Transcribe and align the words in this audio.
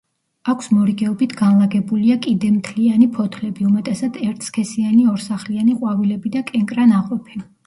აქვს 0.51 0.69
მორიგეობით 0.75 1.35
განლაგებულია 1.41 2.15
კიდემთლიანი 2.27 3.07
ფოთლები, 3.19 3.67
უმეტესად 3.73 4.19
ერთსქესიანი 4.31 5.07
ორსახლიანი 5.13 5.77
ყვავილები 5.83 6.35
და 6.39 6.45
კენკრა 6.51 6.89
ნაყოფი. 6.95 7.45